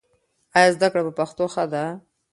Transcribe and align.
ایا 0.57 0.69
زده 0.75 0.87
کړه 0.91 1.01
په 1.07 1.13
پښتو 1.19 1.45
ښه 1.53 1.63
ده؟ 1.73 1.83